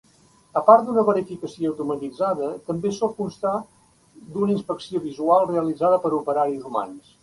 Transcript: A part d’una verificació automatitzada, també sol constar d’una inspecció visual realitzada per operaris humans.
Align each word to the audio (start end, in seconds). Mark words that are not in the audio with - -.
A 0.61 0.61
part 0.69 0.87
d’una 0.87 1.03
verificació 1.09 1.73
automatitzada, 1.73 2.49
també 2.71 2.95
sol 3.01 3.13
constar 3.21 3.55
d’una 4.35 4.59
inspecció 4.59 5.07
visual 5.09 5.51
realitzada 5.55 6.05
per 6.07 6.19
operaris 6.25 6.71
humans. 6.73 7.19